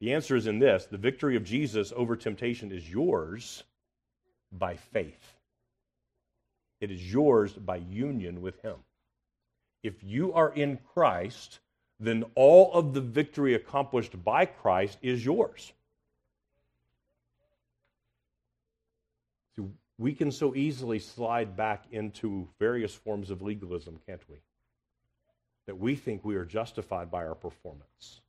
[0.00, 3.64] The answer is in this the victory of Jesus over temptation is yours
[4.52, 5.34] by faith,
[6.80, 8.76] it is yours by union with Him.
[9.82, 11.60] If you are in Christ,
[12.00, 15.72] then all of the victory accomplished by Christ is yours.
[19.98, 24.36] We can so easily slide back into various forms of legalism, can't we?
[25.66, 28.20] That we think we are justified by our performance.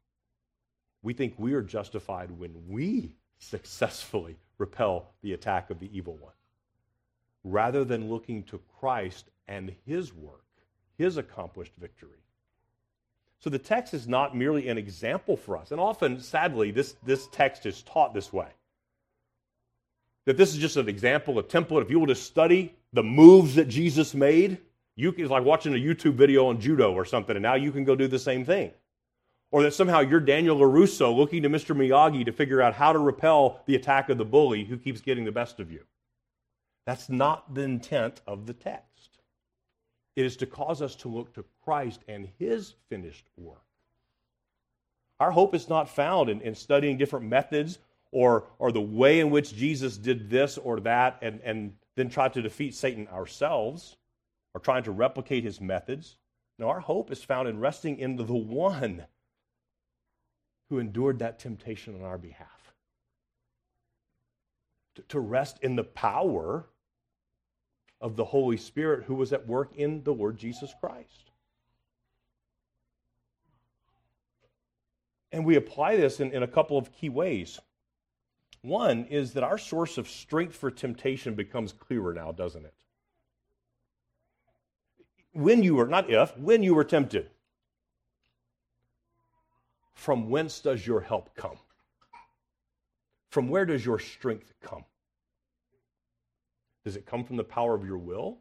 [1.03, 6.33] We think we are justified when we successfully repel the attack of the evil one,
[7.43, 10.43] rather than looking to Christ and his work,
[10.97, 12.23] his accomplished victory.
[13.39, 15.71] So the text is not merely an example for us.
[15.71, 18.47] And often, sadly, this, this text is taught this way
[20.25, 21.83] that this is just an example, a template.
[21.83, 24.57] If you will to study the moves that Jesus made,
[24.97, 27.85] you it's like watching a YouTube video on judo or something, and now you can
[27.85, 28.71] go do the same thing.
[29.51, 31.75] Or that somehow you're Daniel LaRusso looking to Mr.
[31.75, 35.23] Miyagi to figure out how to repel the attack of the bully who keeps getting
[35.23, 35.83] the best of you.
[36.85, 39.19] That's not the intent of the text.
[40.15, 43.61] It is to cause us to look to Christ and his finished work.
[45.19, 47.77] Our hope is not found in, in studying different methods
[48.11, 52.29] or, or the way in which Jesus did this or that and, and then try
[52.29, 53.95] to defeat Satan ourselves
[54.53, 56.17] or trying to replicate his methods.
[56.59, 59.05] No, our hope is found in resting in the one
[60.69, 62.73] who endured that temptation on our behalf.
[65.09, 66.65] To, rest in the power
[68.01, 71.31] of the Holy Spirit who was at work in the Lord Jesus Christ.
[75.31, 77.59] And we apply this in, in a couple of key ways.
[78.61, 82.73] One is that our source of strength for temptation becomes clearer now, doesn't it?
[85.37, 87.29] When you were, not if, when you were tempted,
[89.93, 91.59] from whence does your help come?
[93.29, 94.83] From where does your strength come?
[96.83, 98.39] Does it come from the power of your will?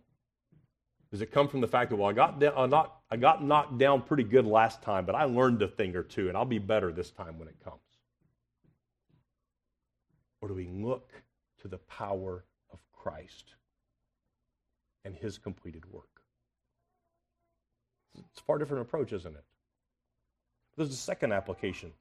[1.11, 3.45] Does it come from the fact that, well, I got, down, uh, not, I got
[3.45, 6.47] knocked down pretty good last time, but I learned a thing or two, and I'll
[6.47, 7.77] be better this time when it comes?
[10.41, 11.13] Or do we look
[11.61, 13.53] to the power of Christ
[15.05, 16.16] and his completed work?
[18.31, 19.45] It's a far different approach, isn't it?
[20.77, 21.93] There's a second application.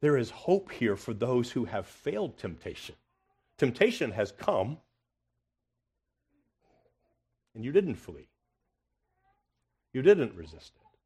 [0.00, 2.94] There is hope here for those who have failed temptation.
[3.56, 4.76] Temptation has come,
[7.54, 8.28] and you didn't flee.
[9.92, 10.98] You didn't resist it.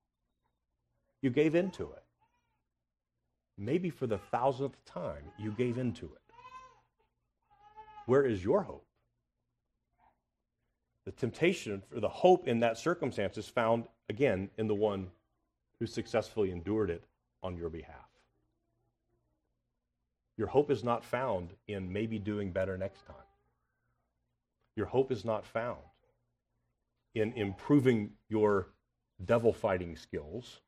[1.23, 2.03] You gave in to it.
[3.57, 6.35] Maybe for the thousandth time, you gave in to it.
[8.07, 8.88] Where is your hope?
[11.09, 15.07] The temptation or the hope in that circumstance is found, again, in the one
[15.81, 17.03] who successfully endured it
[17.43, 18.11] on your behalf.
[20.37, 23.17] Your hope is not found in maybe doing better next time.
[24.77, 25.79] Your hope is not found
[27.15, 28.67] in improving your
[29.25, 30.61] devil fighting skills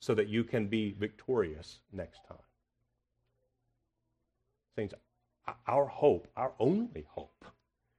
[0.00, 2.38] so that you can be victorious next time.
[4.74, 4.94] Saints,
[5.68, 7.44] our hope, our only hope,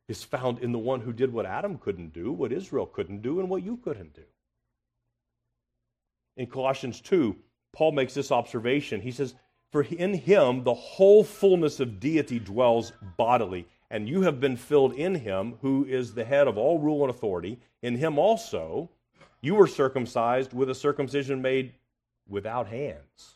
[0.08, 3.40] is found in the one who did what Adam couldn't do, what Israel couldn't do,
[3.40, 4.24] and what you couldn't do.
[6.36, 7.36] In Colossians 2,
[7.72, 9.02] Paul makes this observation.
[9.02, 9.36] He says,
[9.72, 14.94] For in him the whole fullness of deity dwells bodily, and you have been filled
[14.94, 17.60] in him, who is the head of all rule and authority.
[17.82, 18.90] In him also
[19.42, 21.74] you were circumcised with a circumcision made
[22.28, 23.36] without hands.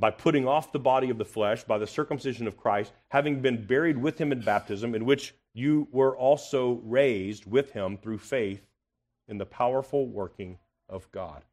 [0.00, 3.66] By putting off the body of the flesh, by the circumcision of Christ, having been
[3.66, 8.66] buried with him in baptism, in which you were also raised with him through faith
[9.28, 11.44] in the powerful working of God,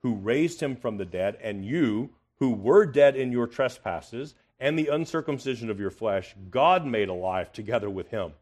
[0.00, 4.78] who raised him from the dead, and you, who were dead in your trespasses and
[4.78, 8.32] the uncircumcision of your flesh, God made alive together with him,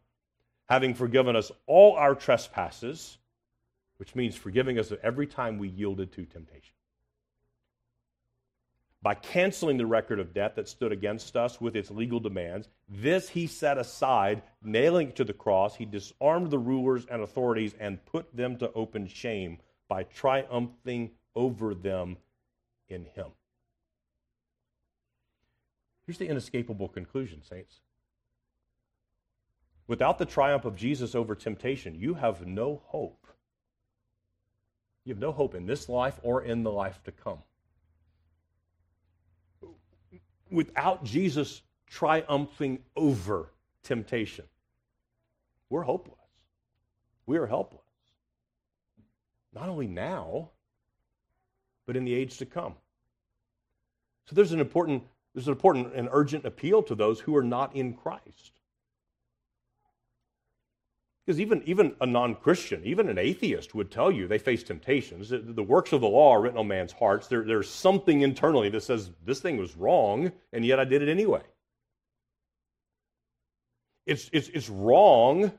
[0.69, 3.17] having forgiven us all our trespasses,
[3.97, 6.76] which means forgiving us every time we yielded to temptation.
[9.07, 13.29] By canceling the record of debt that stood against us with its legal demands, this
[13.29, 15.77] he set aside, nailing it to the cross.
[15.77, 21.73] He disarmed the rulers and authorities and put them to open shame by triumphing over
[21.73, 22.17] them
[22.89, 23.27] in him.
[26.05, 27.79] Here's the inescapable conclusion, saints.
[29.87, 33.25] Without the triumph of Jesus over temptation, you have no hope.
[35.05, 37.37] You have no hope in this life or in the life to come.
[40.51, 43.51] Without Jesus triumphing over
[43.83, 44.45] temptation,
[45.69, 46.15] we're hopeless.
[47.25, 47.81] We are helpless
[49.57, 50.49] not only now,
[51.85, 52.75] but in the age to come.
[54.25, 57.75] So there's an important, there's an important and urgent appeal to those who are not
[57.75, 58.51] in Christ.
[61.27, 65.27] Because even, even a non Christian, even an atheist would tell you they face temptations.
[65.29, 67.27] The works of the law are written on man's hearts.
[67.27, 71.09] There, there's something internally that says this thing was wrong, and yet I did it
[71.09, 71.41] anyway.
[74.05, 75.51] It's, it's, it's wrong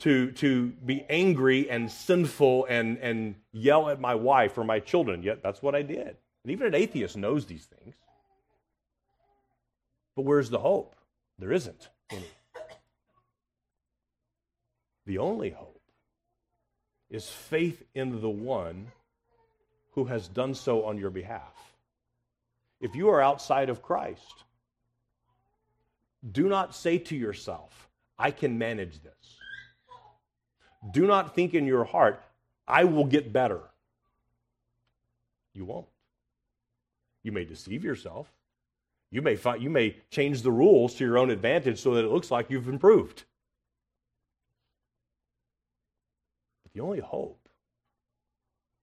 [0.00, 5.22] to, to be angry and sinful and, and yell at my wife or my children,
[5.22, 6.16] yet that's what I did.
[6.42, 7.94] And even an atheist knows these things.
[10.16, 10.96] But where's the hope?
[11.38, 12.26] There isn't any.
[15.08, 15.80] The only hope
[17.08, 18.88] is faith in the one
[19.92, 21.72] who has done so on your behalf.
[22.78, 24.44] If you are outside of Christ,
[26.30, 27.88] do not say to yourself,
[28.18, 29.38] I can manage this.
[30.92, 32.22] Do not think in your heart,
[32.66, 33.62] I will get better.
[35.54, 35.86] You won't.
[37.22, 38.30] You may deceive yourself.
[39.10, 42.10] You may, find, you may change the rules to your own advantage so that it
[42.10, 43.24] looks like you've improved.
[46.78, 47.48] The only hope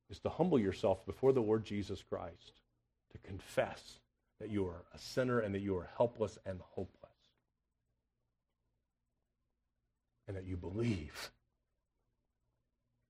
[0.10, 2.62] is to humble yourself before the Lord Jesus Christ,
[3.14, 4.00] to confess
[4.42, 7.14] that you are a sinner and that you are helpless and hopeless,
[10.28, 11.32] and that you believe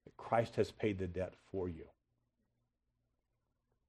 [0.05, 1.85] that Christ has paid the debt for you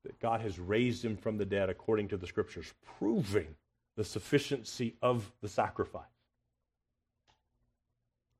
[0.04, 3.56] that God has raised him from the dead according to the scriptures, proving
[3.96, 6.15] the sufficiency of the sacrifice.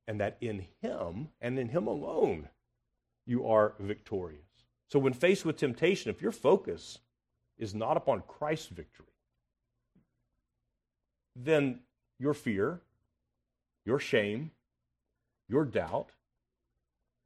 [0.09, 2.49] And that in him and in him alone
[3.27, 4.41] you are victorious.
[4.89, 6.99] So when faced with temptation, if your focus
[7.59, 9.07] is not upon Christ's victory,
[11.35, 11.81] then
[12.19, 12.81] your fear,
[13.85, 14.53] your shame,
[15.49, 16.11] your doubt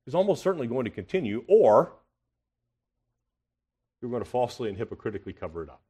[0.07, 1.93] is almost certainly going to continue, or
[4.01, 5.83] you're going to falsely and hypocritically cover it up.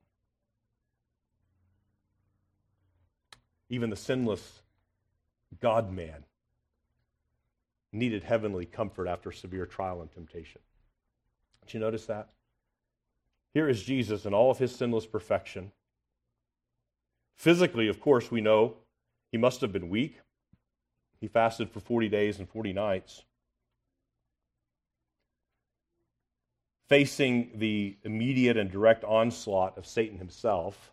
[3.69, 4.63] Even the sinless
[5.61, 6.25] God man
[7.93, 10.61] needed heavenly comfort after severe trial and temptation.
[11.65, 12.31] Did you notice that?
[13.53, 15.73] Here is Jesus in all of his sinless perfection.
[17.37, 18.75] Physically, of course, we know
[19.33, 20.21] he must have been weak.
[21.21, 23.25] He fasted for 40 days and 40 nights.
[26.91, 30.93] facing the immediate and direct onslaught of Satan himself.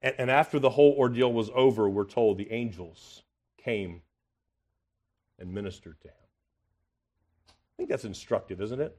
[0.00, 3.22] And, and, after the whole ordeal was over, we're told the angels
[3.62, 4.00] came
[5.38, 6.14] and ministered to him.
[7.48, 8.98] I think that's instructive, isn't it?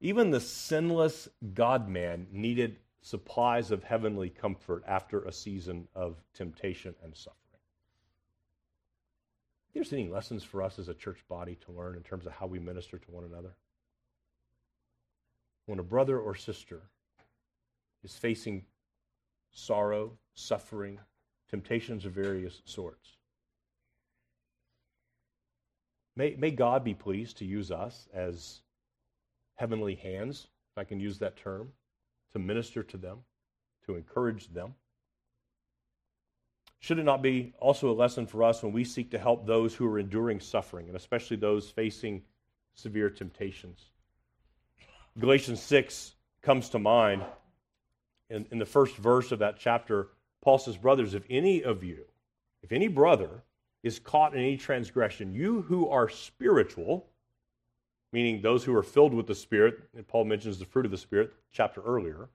[0.00, 6.94] Even the sinless God man needed supplies of heavenly comfort after a season of temptation
[7.02, 7.44] and suffering
[9.74, 12.46] there's any lessons for us as a church body to learn in terms of how
[12.46, 13.54] we minister to one another?
[15.66, 16.82] When a brother or sister
[18.04, 18.64] is facing
[19.50, 21.00] sorrow, suffering,
[21.50, 23.16] temptations of various sorts,
[26.16, 28.60] may, may God be pleased to use us as
[29.56, 31.72] heavenly hands, if I can use that term,
[32.32, 33.18] to minister to them,
[33.86, 34.74] to encourage them.
[36.80, 39.74] Should it not be also a lesson for us when we seek to help those
[39.74, 42.22] who are enduring suffering, and especially those facing
[42.74, 43.90] severe temptations?
[45.18, 47.24] Galatians 6 comes to mind.
[48.28, 50.08] In, in the first verse of that chapter,
[50.42, 52.04] Paul says, Brothers, if any of you,
[52.62, 53.44] if any brother
[53.84, 57.06] is caught in any transgression, you who are spiritual,
[58.12, 60.98] meaning those who are filled with the Spirit, and Paul mentions the fruit of the
[60.98, 62.28] Spirit, chapter earlier,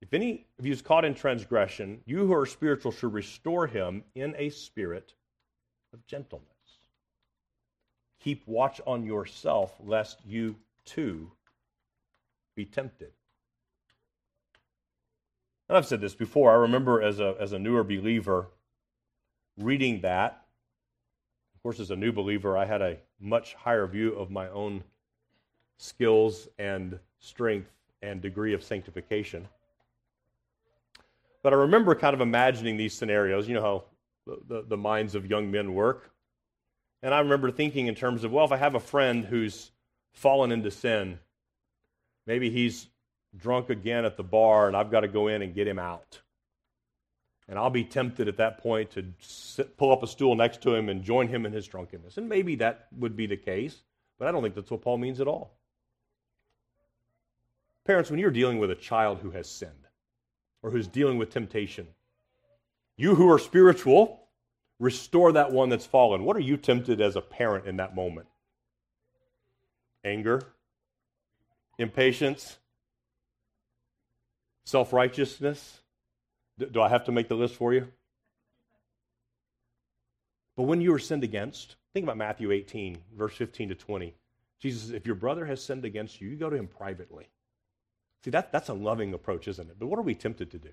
[0.00, 4.04] if any of you is caught in transgression, you who are spiritual should restore him
[4.14, 5.14] in a spirit
[5.92, 6.46] of gentleness.
[8.20, 11.32] Keep watch on yourself, lest you too
[12.54, 13.12] be tempted.
[15.68, 16.52] And I've said this before.
[16.52, 18.48] I remember as a, as a newer believer
[19.56, 20.43] reading that.
[21.64, 24.84] Of course, as a new believer, I had a much higher view of my own
[25.78, 27.70] skills and strength
[28.02, 29.48] and degree of sanctification.
[31.42, 33.48] But I remember kind of imagining these scenarios.
[33.48, 33.84] You know how
[34.26, 36.10] the, the, the minds of young men work.
[37.02, 39.70] And I remember thinking in terms of, well, if I have a friend who's
[40.12, 41.18] fallen into sin,
[42.26, 42.88] maybe he's
[43.38, 46.20] drunk again at the bar and I've got to go in and get him out.
[47.48, 50.74] And I'll be tempted at that point to sit, pull up a stool next to
[50.74, 52.16] him and join him in his drunkenness.
[52.16, 53.82] And maybe that would be the case,
[54.18, 55.58] but I don't think that's what Paul means at all.
[57.84, 59.84] Parents, when you're dealing with a child who has sinned,
[60.64, 61.86] or who's dealing with temptation.
[62.96, 64.28] You who are spiritual,
[64.80, 66.24] restore that one that's fallen.
[66.24, 68.26] What are you tempted as a parent in that moment?
[70.02, 70.40] Anger,
[71.78, 72.56] impatience,
[74.64, 75.80] self righteousness.
[76.58, 77.88] Do I have to make the list for you?
[80.56, 84.14] But when you are sinned against, think about Matthew 18, verse 15 to 20.
[84.60, 87.26] Jesus says, if your brother has sinned against you, you go to him privately.
[88.24, 89.76] See, that, that's a loving approach, isn't it?
[89.78, 90.70] But what are we tempted to do?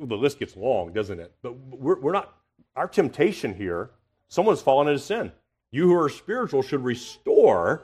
[0.00, 1.34] The list gets long, doesn't it?
[1.42, 2.32] But we're, we're not,
[2.76, 3.90] our temptation here,
[4.28, 5.32] someone's fallen into sin.
[5.72, 7.82] You who are spiritual should restore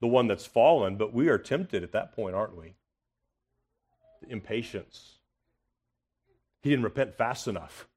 [0.00, 2.74] the one that's fallen, but we are tempted at that point, aren't we?
[4.28, 5.16] Impatience.
[6.62, 7.88] He didn't repent fast enough.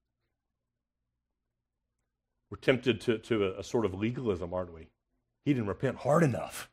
[2.50, 4.88] We're tempted to, to a, a sort of legalism, aren't we?
[5.44, 6.70] He didn't repent hard enough.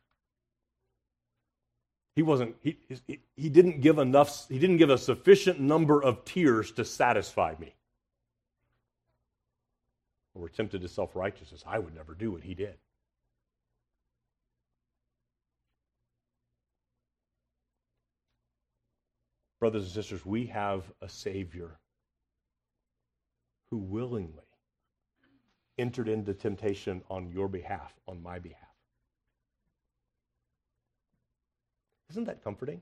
[2.15, 2.77] He wasn't, he,
[3.07, 7.55] he, he didn't give enough, he didn't give a sufficient number of tears to satisfy
[7.59, 7.73] me.
[10.33, 11.63] We're tempted to self righteousness.
[11.67, 12.75] I would never do what he did.
[19.61, 21.77] Brothers and sisters, we have a Savior
[23.69, 24.43] who willingly
[25.77, 28.57] entered into temptation on your behalf, on my behalf.
[32.09, 32.81] Isn't that comforting?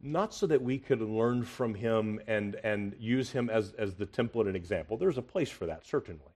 [0.00, 4.06] Not so that we could learn from him and, and use him as, as the
[4.06, 4.96] template and example.
[4.96, 6.32] There's a place for that, certainly.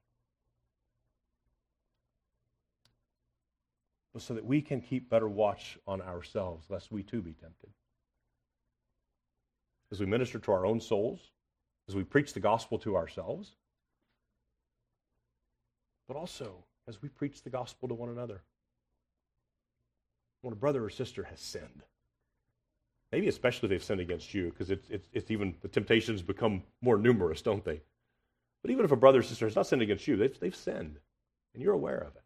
[4.18, 7.70] So that we can keep better watch on ourselves, lest we too be tempted.
[9.90, 11.20] As we minister to our own souls,
[11.88, 13.56] as we preach the gospel to ourselves,
[16.08, 18.42] but also as we preach the gospel to one another.
[20.42, 21.82] When a brother or sister has sinned,
[23.12, 26.98] maybe especially they've sinned against you, because it's, it's, it's, even the temptations become more
[26.98, 27.80] numerous, don't they?
[28.62, 30.98] But even if a brother or sister has not sinned against you, they've, they've sinned,
[31.54, 32.22] and you're aware of it.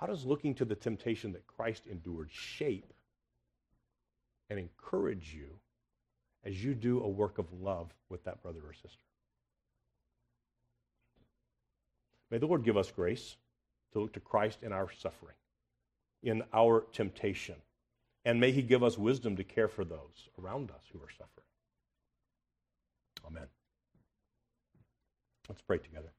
[0.00, 2.94] How does looking to the temptation that Christ endured shape
[4.48, 5.58] and encourage you
[6.42, 9.04] as you do a work of love with that brother or sister?
[12.30, 13.36] May the Lord give us grace
[13.92, 15.36] to look to Christ in our suffering,
[16.22, 17.56] in our temptation,
[18.24, 21.44] and may He give us wisdom to care for those around us who are suffering.
[23.26, 23.48] Amen.
[25.46, 26.12] Let's pray together.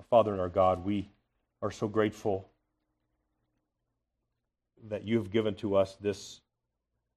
[0.00, 1.10] Our Father and our God, we
[1.60, 2.48] are so grateful
[4.88, 6.40] that you have given to us this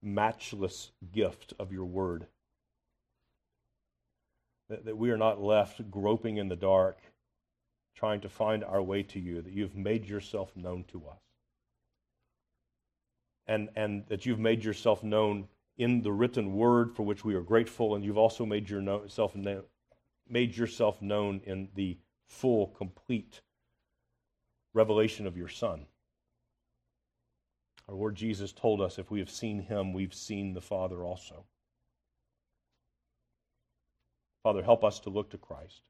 [0.02, 2.28] matchless gift of your word.
[4.68, 6.98] That, that we are not left groping in the dark,
[7.96, 11.22] trying to find our way to you, that you've made yourself known to us.
[13.48, 17.44] And, and that you've made yourself known in the written word for which we are
[17.44, 19.38] grateful, and you've also made yourself,
[20.28, 21.98] made yourself known in the
[22.34, 23.42] full, complete
[24.74, 25.86] revelation of your Son.
[27.88, 31.46] Our Lord Jesus told us if we have seen him, we've seen the Father also.
[34.42, 35.82] Father, help us to look to Christ.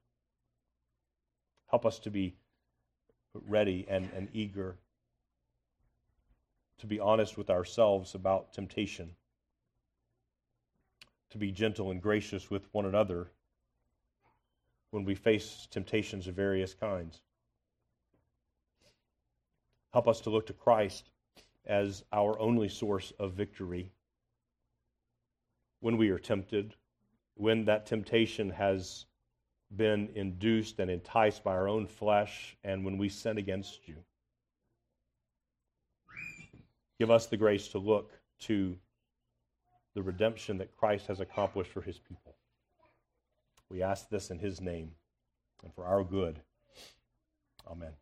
[1.66, 2.36] Help us to be
[3.48, 4.76] ready and, and eager
[6.78, 9.10] to be honest with ourselves about temptation,
[11.30, 13.30] to be gentle and gracious with one another
[14.94, 17.20] when we face temptations of various kinds.
[19.92, 21.10] Help us to look to Christ
[21.66, 23.90] as our only source of victory
[25.80, 26.76] when we are tempted,
[27.34, 29.06] when that temptation has
[29.74, 33.96] been induced and enticed by our own flesh, and when we sin against you.
[37.00, 38.76] Give us the grace to look to
[39.96, 42.33] the redemption that Christ has accomplished for his people.
[43.74, 44.92] We ask this in his name
[45.64, 46.38] and for our good.
[47.68, 47.94] Amen.